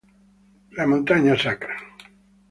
La 0.77 0.87
montagna 0.93 1.35
sacra 1.43 1.75